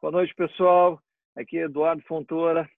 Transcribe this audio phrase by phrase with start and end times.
[0.00, 1.02] Boa noite, pessoal.
[1.36, 2.70] Aqui é Eduardo Fontoura,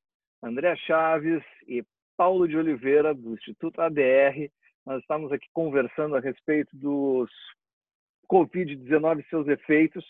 [0.43, 1.85] André Chaves e
[2.17, 4.50] Paulo de Oliveira, do Instituto ADR.
[4.87, 7.30] Nós estamos aqui conversando a respeito dos
[8.27, 10.03] Covid-19 e seus efeitos.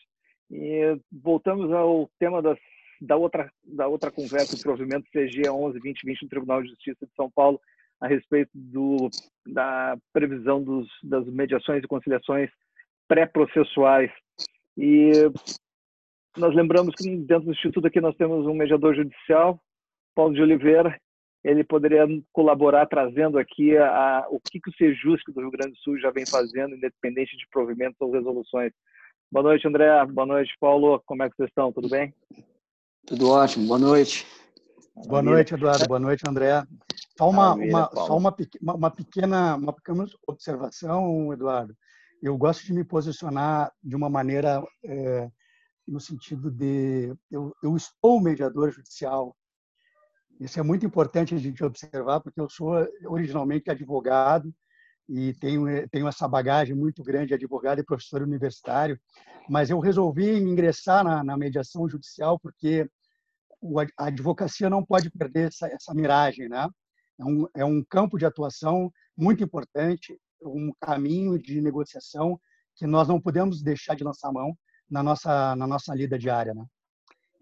[0.53, 2.57] E voltamos ao tema das,
[3.01, 7.29] da, outra, da outra conversa, do provimento CG 11-2020 do Tribunal de Justiça de São
[7.29, 7.61] Paulo,
[8.01, 9.11] a respeito do,
[9.49, 12.51] da previsão dos, das mediações e conciliações
[13.09, 14.13] pré-processuais.
[14.79, 15.11] E
[16.41, 19.61] nós lembramos que dentro do Instituto aqui nós temos um mediador judicial,
[20.15, 20.99] Paulo de Oliveira,
[21.45, 25.73] ele poderia colaborar trazendo aqui a, a, o que, que o Sejusc do Rio Grande
[25.73, 28.73] do Sul já vem fazendo, independente de provimentos ou resoluções.
[29.33, 30.05] Boa noite, André.
[30.07, 31.01] Boa noite, Paulo.
[31.07, 31.73] Como é que vocês estão?
[31.73, 32.13] Tudo bem?
[33.07, 33.67] Tudo ótimo.
[33.67, 34.27] Boa noite.
[35.07, 35.87] Boa noite, Eduardo.
[35.87, 36.63] Boa noite, André.
[37.17, 41.75] Só uma, uma, só uma, uma, pequena, uma pequena observação, Eduardo.
[42.23, 45.31] Eu gosto de me posicionar de uma maneira é,
[45.91, 49.37] no sentido de eu, eu estou mediador judicial.
[50.39, 52.73] Isso é muito importante a gente observar, porque eu sou
[53.07, 54.55] originalmente advogado
[55.09, 58.99] e tenho, tenho essa bagagem muito grande de advogado e professor universitário,
[59.49, 62.89] mas eu resolvi ingressar na, na mediação judicial porque
[63.99, 66.69] a advocacia não pode perder essa, essa miragem, né?
[67.19, 72.41] É um, é um campo de atuação muito importante, um caminho de negociação
[72.77, 74.57] que nós não podemos deixar de lançar mão,
[74.91, 76.65] na nossa na nossa lida diária, né?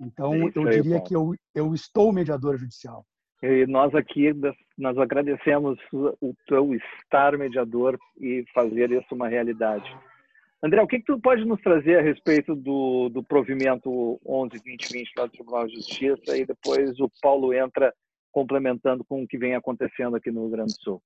[0.00, 3.04] Então é eu diria que eu eu estou mediador judicial.
[3.42, 4.32] E nós aqui
[4.76, 9.88] nós agradecemos o teu estar mediador e fazer isso uma realidade.
[10.60, 15.26] André, o que, que tu pode nos trazer a respeito do, do provimento 11-2020 lá
[15.26, 17.94] do Tribunal de Justiça e depois o Paulo entra
[18.32, 21.02] complementando com o que vem acontecendo aqui no Rio Grande do Sul?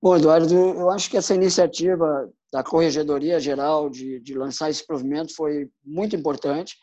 [0.00, 5.34] Bom, Eduardo, eu acho que essa iniciativa da Corregedoria Geral de, de lançar esse provimento
[5.34, 6.76] foi muito importante.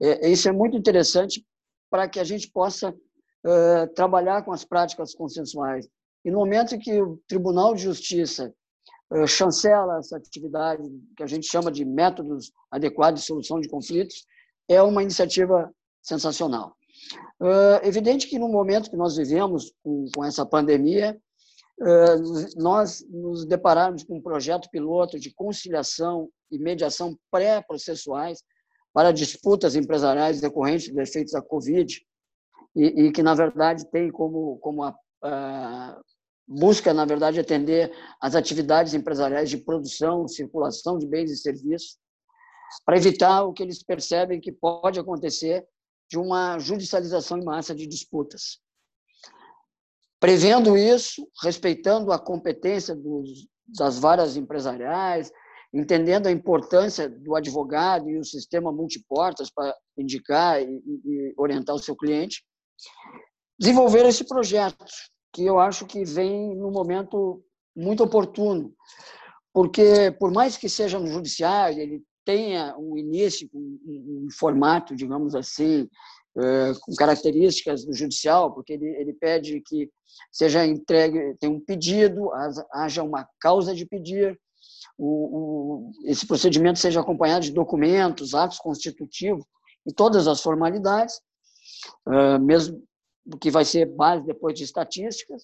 [0.00, 1.44] É, isso é muito interessante
[1.90, 2.94] para que a gente possa
[3.44, 5.88] é, trabalhar com as práticas consensuais.
[6.24, 8.52] E no momento que o Tribunal de Justiça
[9.12, 10.82] é, chancela essa atividade
[11.16, 14.24] que a gente chama de métodos adequados de solução de conflitos,
[14.68, 15.72] é uma iniciativa
[16.02, 16.76] sensacional.
[17.82, 21.18] É evidente que no momento que nós vivemos com, com essa pandemia,
[22.56, 28.42] nós nos deparamos com um projeto piloto de conciliação e mediação pré-processuais
[28.92, 32.00] para disputas empresariais decorrentes dos efeitos da Covid,
[32.74, 36.00] e, e, que, na verdade, tem como, como a, a,
[36.46, 41.98] busca, na verdade, atender as atividades empresariais de produção, circulação de bens e serviços,
[42.84, 45.66] para evitar o que eles percebem que pode acontecer
[46.08, 48.60] de uma judicialização em massa de disputas.
[50.20, 55.32] Prevendo isso, respeitando a competência dos, das varas empresariais,
[55.72, 61.78] entendendo a importância do advogado e o sistema multiportas para indicar e, e orientar o
[61.78, 62.44] seu cliente,
[63.58, 64.84] desenvolver esse projeto,
[65.32, 67.42] que eu acho que vem num momento
[67.74, 68.74] muito oportuno,
[69.54, 75.34] porque por mais que seja no judiciário, ele tenha um início, um, um formato, digamos
[75.34, 75.88] assim,
[76.34, 79.90] com características do judicial, porque ele, ele pede que
[80.30, 82.30] seja entregue, tem um pedido,
[82.72, 84.38] haja uma causa de pedir,
[84.96, 89.44] o, o, esse procedimento seja acompanhado de documentos, atos constitutivos
[89.86, 91.20] e todas as formalidades,
[92.06, 92.82] uh, mesmo
[93.40, 95.42] que vai ser base depois de estatísticas,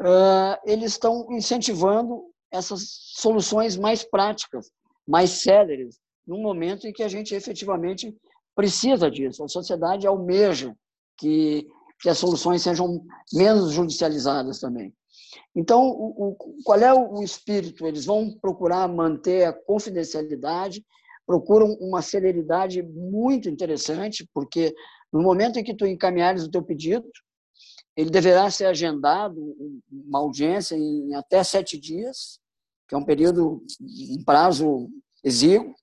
[0.00, 2.82] uh, eles estão incentivando essas
[3.16, 4.70] soluções mais práticas,
[5.06, 8.14] mais céleres, no momento em que a gente efetivamente
[8.54, 9.44] precisa disso.
[9.44, 10.74] A sociedade almeja
[11.16, 11.66] que,
[12.00, 14.92] que as soluções sejam menos judicializadas também.
[15.54, 17.86] Então, o, o, qual é o espírito?
[17.86, 20.84] Eles vão procurar manter a confidencialidade,
[21.26, 24.74] procuram uma celeridade muito interessante, porque
[25.12, 27.06] no momento em que tu encaminhares o teu pedido,
[27.96, 29.38] ele deverá ser agendado
[29.90, 32.40] uma audiência em até sete dias,
[32.88, 34.88] que é um período, um prazo
[35.22, 35.74] exíguo,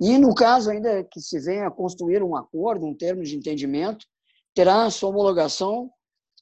[0.00, 4.06] e no caso ainda que se venha a construir um acordo, um termo de entendimento,
[4.54, 5.90] terá sua homologação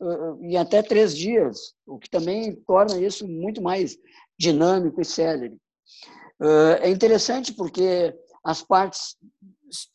[0.00, 3.97] uh, em até três dias, o que também torna isso muito mais
[4.38, 5.56] dinâmico e célere.
[6.41, 8.14] Uh, é interessante porque
[8.44, 9.17] as partes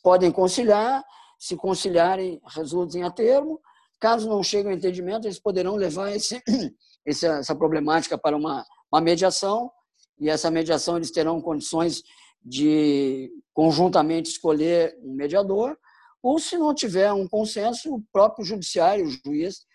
[0.03, 1.03] podem conciliar,
[1.39, 3.59] se conciliarem, resultem a termo.
[3.99, 6.41] Caso não chegue ao entendimento, eles poderão levar esse,
[7.05, 9.71] essa problemática para uma, uma mediação,
[10.19, 12.03] e essa mediação eles terão condições
[12.43, 15.77] de conjuntamente escolher um mediador,
[16.23, 19.65] ou se não tiver um consenso, o próprio judiciário, o juiz,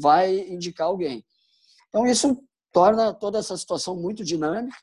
[0.00, 1.24] vai indicar alguém.
[1.88, 2.42] Então, isso
[2.72, 4.76] torna toda essa situação muito dinâmica.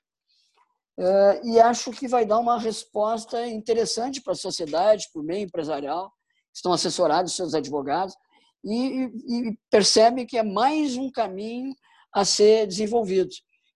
[0.98, 5.46] é, e acho que vai dar uma resposta interessante para a sociedade, para o meio
[5.46, 6.10] empresarial,
[6.52, 8.16] que estão assessorados seus advogados,
[8.64, 11.74] e, e percebe que é mais um caminho
[12.14, 13.30] a ser desenvolvido.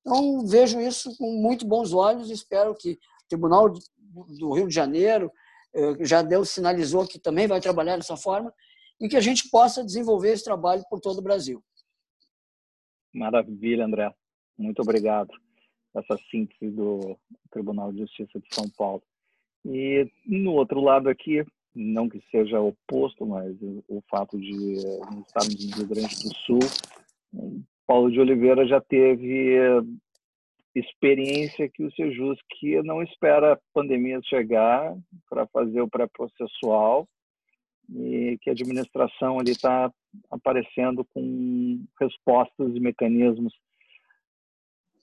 [0.07, 3.74] Então, vejo isso com muito bons olhos e espero que o Tribunal
[4.39, 5.30] do Rio de Janeiro
[5.75, 8.54] é, já deu, sinalizou que também vai trabalhar dessa forma
[9.01, 11.62] e que a gente possa desenvolver esse trabalho por todo o Brasil.
[13.13, 14.15] Maravilha, André.
[14.57, 15.30] Muito obrigado
[15.94, 17.18] essa síntese do
[17.51, 19.03] Tribunal de Justiça de São Paulo.
[19.65, 21.44] E no outro lado aqui,
[21.75, 23.53] não que seja oposto, mas
[23.89, 24.75] o fato de
[25.27, 26.60] estarmos no Rio Grande do Sul,
[27.88, 29.57] Paulo de Oliveira já teve
[30.75, 34.95] experiência que o Sejus que não espera a pandemia chegar
[35.30, 37.07] para fazer o pré-processual
[37.89, 39.92] e que a administração ali está
[40.30, 43.54] aparecendo com respostas e mecanismos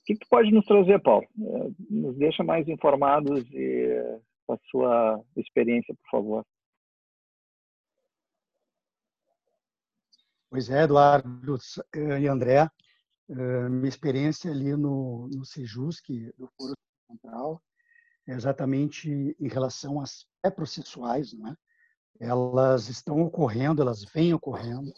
[0.05, 1.25] que tu pode nos trazer, Paulo?
[1.41, 6.45] É, nos deixa mais informados e com a sua experiência, por favor.
[10.55, 11.57] Pois é, Eduardo
[11.93, 12.71] eh, e André,
[13.27, 16.07] eh, minha experiência ali no, no Sejusc,
[16.37, 16.73] do Foro
[17.11, 17.61] Central,
[18.25, 21.53] é exatamente em relação às pré-processuais, né?
[22.21, 24.93] elas estão ocorrendo, elas vêm ocorrendo,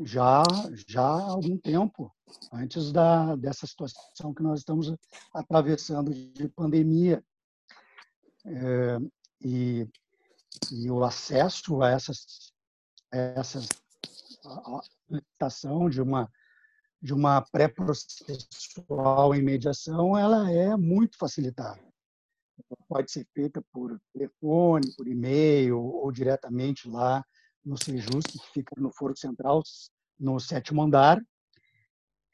[0.00, 0.42] já
[0.84, 2.12] já há algum tempo
[2.52, 4.92] antes da dessa situação que nós estamos
[5.32, 7.22] atravessando de pandemia
[8.44, 8.98] é,
[9.40, 9.88] e,
[10.72, 12.52] e o acesso a essas
[13.12, 13.68] a essas
[14.44, 16.30] a licitação de uma
[17.02, 21.80] de uma pré-processual em mediação ela é muito facilitada.
[22.86, 27.24] Pode ser feita por telefone por e-mail ou diretamente lá
[27.64, 29.62] no Sejus, que fica no Foro Central,
[30.18, 31.18] no sétimo andar,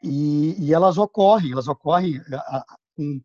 [0.03, 2.21] e, e elas ocorrem, elas ocorrem
[2.95, 3.21] com,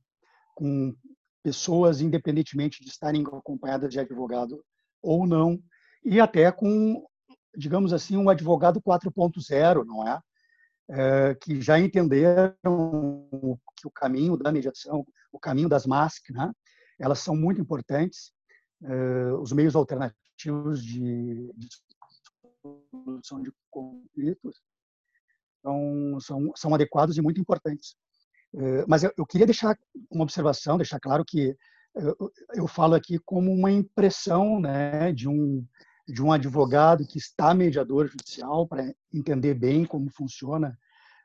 [0.56, 0.95] com
[1.44, 4.63] pessoas, independentemente de estarem acompanhadas de advogado
[5.01, 5.60] ou não,
[6.04, 7.06] e até com,
[7.56, 10.21] digamos assim, um advogado 4.0, não é?
[10.89, 11.36] é?
[11.36, 12.57] que já entenderam
[13.77, 16.51] que o caminho da mediação, o caminho das MASC, né?
[17.00, 18.31] elas são muito importantes,
[18.83, 21.68] é, os meios alternativos de, de
[22.62, 24.62] solução de conflitos
[25.62, 27.95] são, são, são adequados e muito importantes.
[28.56, 29.77] Eh, mas eu, eu queria deixar
[30.09, 31.56] uma observação, deixar claro que
[31.95, 35.65] eu, eu falo aqui como uma impressão né, de, um,
[36.07, 40.77] de um advogado que está mediador judicial para entender bem como funciona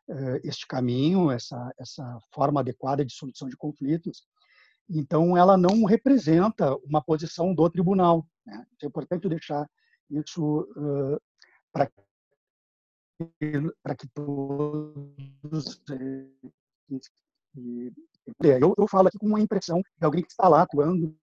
[0.08, 4.24] eh, este caminho, essa, essa forma adequada de solução de conflitos.
[4.88, 8.26] Então, ela não representa uma posição do tribunal.
[8.46, 8.64] Né?
[8.82, 9.68] É importante deixar
[10.08, 11.20] isso uh,
[11.72, 11.90] para
[13.96, 15.82] que todos
[18.40, 21.16] eu, eu falo aqui com uma impressão de alguém que está lá atuando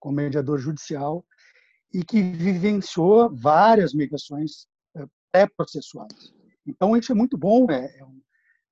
[0.00, 1.24] como mediador judicial
[1.92, 4.66] e que vivenciou várias migrações
[5.30, 6.32] pré-processuais.
[6.66, 8.04] Então, isso é muito bom, é, é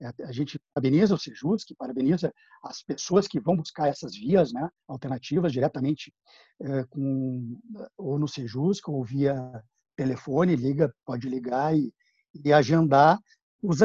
[0.00, 2.32] é, a gente parabeniza o Sejus, que parabeniza
[2.62, 6.14] as pessoas que vão buscar essas vias né, alternativas diretamente
[6.60, 7.58] é, com,
[7.96, 9.34] ou no Sejus, ou via
[9.96, 11.92] telefone, liga, pode ligar e,
[12.44, 13.18] e, agendar.
[13.60, 13.80] Os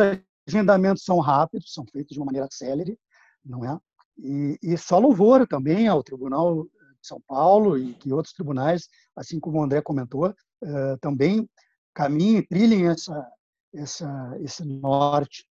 [0.48, 2.98] agendamentos são rápidos, são feitos de uma maneira célere,
[3.44, 3.80] não é?
[4.20, 6.68] E, e só louvor também ao Tribunal
[7.06, 11.48] São Paulo e que outros tribunais, assim como o André comentou, uh, também
[11.94, 13.28] caminhem, trilhem essa,
[13.74, 15.48] essa, esse norte.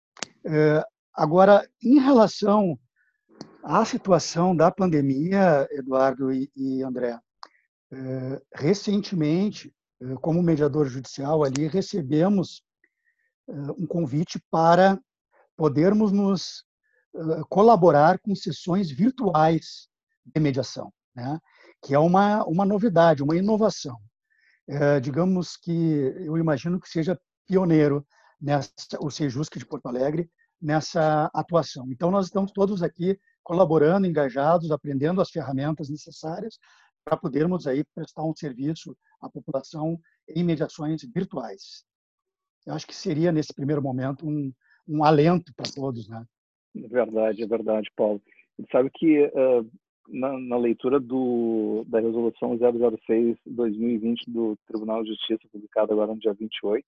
[0.44, 2.78] É, agora, em relação
[3.62, 7.18] à situação da pandemia, Eduardo e, André,
[7.90, 9.74] é, recentemente,
[10.20, 12.62] como mediador judicial ali, recebemos
[13.76, 15.00] um convite para
[15.56, 16.64] podermos nos
[17.48, 19.88] colaborar com sessões virtuais
[20.24, 21.38] de mediação, né?
[21.82, 23.96] que é uma, uma novidade, uma inovação.
[24.68, 25.72] É, digamos que
[26.18, 28.06] eu imagino que seja pioneiro
[28.40, 31.86] nessa, o Sejusc de Porto Alegre nessa atuação.
[31.90, 36.58] Então, nós estamos todos aqui colaborando, engajados, aprendendo as ferramentas necessárias
[37.04, 39.98] para podermos aí prestar um serviço à população
[40.28, 41.84] em mediações virtuais.
[42.66, 44.52] Eu acho que seria, nesse primeiro momento, um,
[44.86, 46.08] um alento para todos.
[46.08, 46.22] Né?
[46.76, 48.20] É verdade, é verdade, Paulo.
[48.70, 49.70] Sabe que uh,
[50.08, 56.32] na, na, leitura do, da resolução 006-2020 do Tribunal de Justiça, publicada agora no dia
[56.32, 56.84] 28,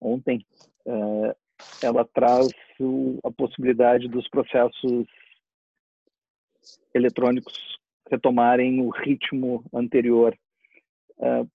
[0.00, 0.44] ontem,
[0.86, 1.34] uh,
[1.82, 2.48] ela traz
[2.80, 5.06] o, a possibilidade dos processos
[6.94, 7.78] eletrônicos
[8.10, 10.36] retomarem o ritmo anterior
[11.18, 11.48] uh,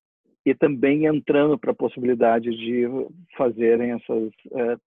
[0.45, 2.87] e também entrando para a possibilidade de
[3.37, 4.79] fazerem essas uh,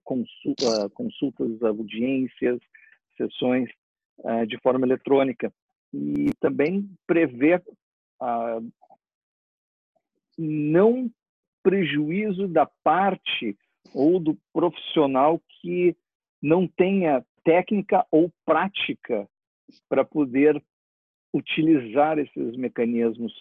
[0.92, 2.60] consultas, audiências
[3.16, 3.68] sessões
[4.46, 5.50] de forma eletrônica
[5.92, 8.72] e também prevê uh,
[10.38, 11.10] não
[11.62, 13.56] prejuízo da parte
[13.94, 15.96] ou do profissional que
[16.40, 19.28] não tenha técnica ou prática
[19.88, 20.62] para poder
[21.32, 23.32] utilizar esses mecanismos.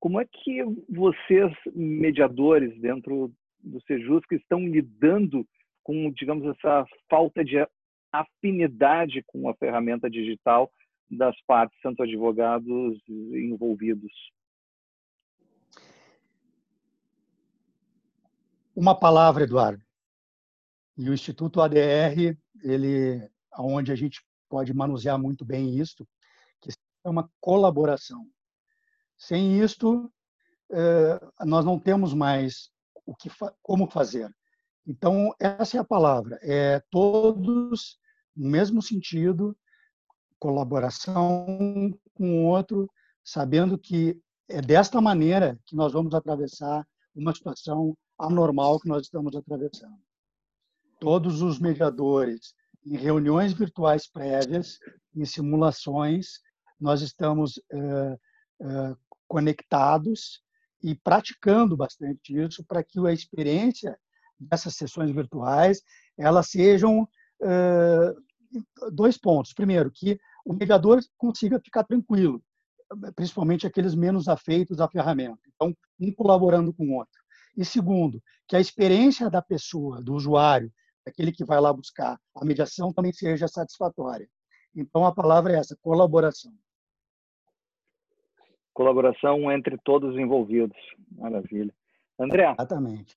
[0.00, 5.46] Como é que vocês, mediadores dentro do Sejus, que estão lidando
[5.82, 7.56] com, digamos, essa falta de
[8.12, 10.70] afinidade com a ferramenta digital
[11.10, 14.12] das partes, tanto advogados envolvidos?
[18.74, 19.82] Uma palavra, Eduardo.
[20.96, 26.06] E o Instituto ADR, ele, onde a gente pode manusear muito bem isso,
[26.60, 26.70] que
[27.04, 28.26] é uma colaboração.
[29.16, 30.12] Sem isto,
[30.70, 32.70] eh, nós não temos mais
[33.06, 33.30] o que
[33.62, 34.34] como fazer.
[34.86, 36.38] Então, essa é a palavra.
[36.42, 37.98] É todos
[38.36, 39.56] no mesmo sentido,
[40.38, 42.90] colaboração com o outro,
[43.24, 49.34] sabendo que é desta maneira que nós vamos atravessar uma situação anormal que nós estamos
[49.34, 49.98] atravessando.
[51.00, 54.78] Todos os mediadores, em reuniões virtuais prévias,
[55.14, 56.38] em simulações,
[56.80, 57.78] nós estamos é,
[58.62, 60.42] é, conectados
[60.82, 63.98] e praticando bastante isso para que a experiência
[64.38, 65.82] dessas sessões virtuais
[66.18, 67.08] elas sejam
[68.92, 69.52] dois pontos.
[69.52, 72.42] Primeiro, que o mediador consiga ficar tranquilo,
[73.14, 75.40] principalmente aqueles menos afeitos à ferramenta.
[75.54, 77.20] Então, um colaborando com o outro.
[77.56, 80.70] E segundo, que a experiência da pessoa, do usuário,
[81.04, 84.28] daquele que vai lá buscar a mediação também seja satisfatória.
[84.74, 86.52] Então, a palavra é essa, colaboração.
[88.74, 90.76] Colaboração entre todos os envolvidos.
[91.12, 91.74] Maravilha.
[92.18, 92.52] André.
[92.52, 93.16] Exatamente.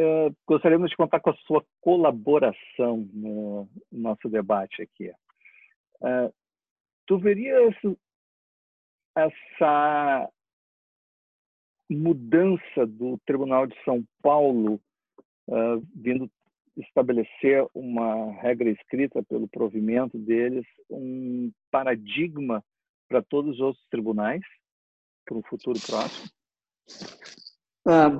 [0.00, 5.10] Uh, gostaríamos de contar com a sua colaboração no nosso debate aqui.
[6.00, 6.32] Uh,
[7.06, 7.74] tu verias
[9.14, 10.30] essa
[11.90, 14.80] mudança do Tribunal de São Paulo
[15.48, 16.30] uh, vindo
[16.76, 22.64] estabelecer uma regra escrita pelo provimento deles, um paradigma
[23.06, 24.42] para todos os outros tribunais
[25.26, 26.30] para um futuro próximo?
[27.86, 28.10] Ah,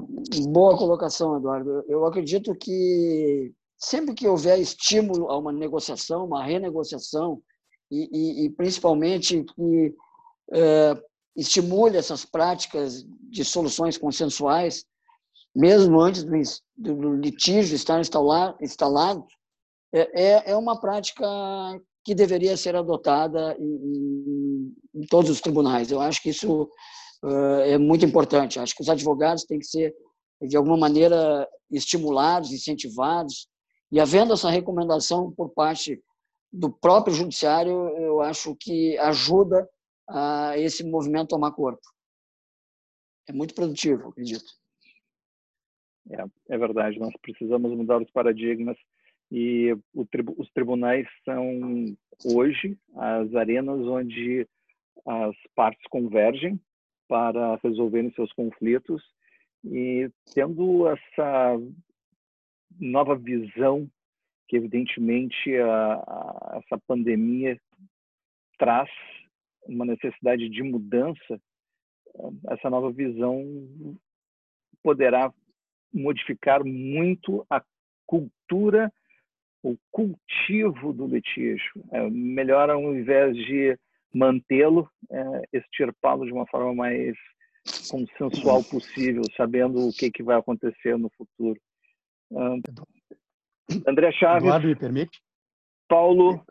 [0.48, 1.84] boa colocação, Eduardo.
[1.86, 7.42] Eu acredito que sempre que houver estímulo a uma negociação, uma renegociação,
[7.90, 9.94] e, e, e principalmente que
[10.52, 11.02] é,
[11.36, 14.84] estimule essas práticas de soluções consensuais,
[15.54, 19.26] mesmo antes do, do litígio estar instalado
[19.92, 21.26] é, é, é uma prática
[22.04, 25.90] que deveria ser adotada em, em, em todos os tribunais.
[25.90, 26.70] Eu acho que isso
[27.66, 28.58] é muito importante.
[28.58, 29.94] Acho que os advogados têm que ser,
[30.40, 33.48] de alguma maneira, estimulados, incentivados.
[33.92, 36.02] E havendo essa recomendação por parte
[36.52, 39.68] do próprio judiciário, eu acho que ajuda
[40.08, 41.82] a esse movimento tomar corpo.
[43.28, 44.52] É muito produtivo, acredito.
[46.10, 46.24] É,
[46.54, 46.98] é verdade.
[46.98, 48.76] Nós precisamos mudar os paradigmas
[49.30, 54.48] e os tribunais são hoje as arenas onde
[55.06, 56.60] as partes convergem
[57.10, 59.02] para resolverem seus conflitos
[59.64, 61.56] e tendo essa
[62.78, 63.90] nova visão
[64.46, 67.60] que evidentemente a, a, essa pandemia
[68.56, 68.88] traz
[69.66, 71.40] uma necessidade de mudança,
[72.48, 73.44] essa nova visão
[74.80, 75.32] poderá
[75.92, 77.60] modificar muito a
[78.06, 78.92] cultura,
[79.64, 81.84] o cultivo do litígio.
[81.90, 83.76] É melhor, ao invés de
[84.12, 87.16] mantê-lo, é, extirpá-lo de uma forma mais
[87.90, 91.60] consensual possível, sabendo o que, que vai acontecer no futuro.
[92.30, 92.60] Uh,
[93.86, 94.44] André Chaves.
[94.44, 95.20] Eduardo, me permite?
[95.88, 96.44] Paulo,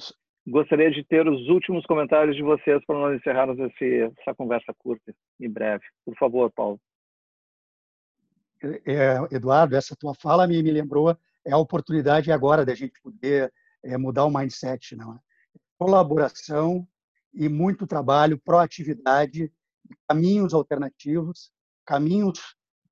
[0.47, 5.13] gostaria de ter os últimos comentários de vocês para nós encerrarmos esse, essa conversa curta
[5.39, 5.83] e breve.
[6.05, 6.79] Por favor, Paulo.
[8.85, 13.51] É, Eduardo, essa tua fala me, me lembrou é a oportunidade agora da gente poder
[13.83, 15.19] é, mudar o mindset, não é?
[15.77, 16.85] Colaboração
[17.33, 19.51] e muito trabalho, proatividade,
[20.07, 21.51] caminhos alternativos,
[21.85, 22.39] caminhos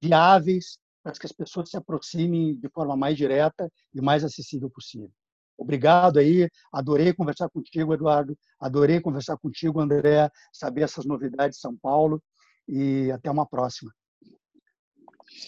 [0.02, 5.12] viáveis para que as pessoas se aproximem de forma mais direta e mais acessível possível.
[5.58, 11.76] Obrigado aí, adorei conversar contigo, Eduardo, adorei conversar contigo, André, saber essas novidades de São
[11.76, 12.22] Paulo
[12.68, 13.92] e até uma próxima.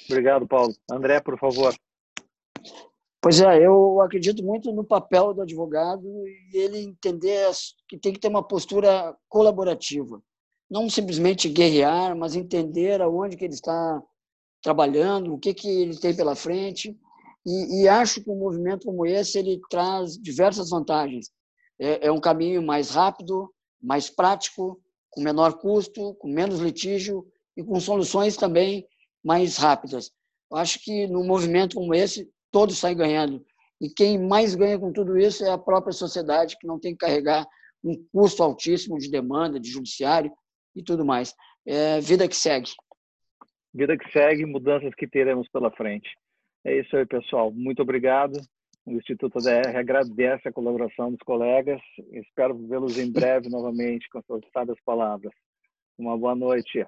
[0.10, 0.74] Obrigado, Paulo.
[0.92, 1.76] André, por favor.
[3.22, 7.52] Pois é, eu acredito muito no papel do advogado e ele entender
[7.88, 10.22] que tem que ter uma postura colaborativa.
[10.70, 14.02] Não simplesmente guerrear, mas entender aonde que ele está
[14.62, 16.98] trabalhando, o que, que ele tem pela frente
[17.46, 21.32] E, e, acho que um movimento como esse ele traz diversas vantagens.
[21.80, 27.26] É, é um caminho mais rápido, mais prático, com menor custo, com menos litígio
[27.58, 28.86] e com soluções também
[29.24, 30.12] mais rápidas.
[30.54, 33.44] Acho que num movimento como esse, todos saem ganhando.
[33.82, 37.06] E quem mais ganha com tudo isso é a própria sociedade, que não tem que
[37.06, 37.48] carregar
[37.84, 40.32] um custo altíssimo de demanda, de judiciário
[40.76, 41.34] e tudo mais.
[41.66, 42.72] É vida que segue.
[43.74, 46.10] Vida que segue, mudanças que teremos pela frente.
[46.66, 47.52] É isso aí, pessoal.
[47.52, 48.40] Muito obrigado.
[48.86, 51.80] O Instituto ADR agradece a colaboração dos colegas.
[52.12, 55.32] Espero vê-los em breve novamente com suas sábias palavras.
[55.98, 56.86] Uma boa noite.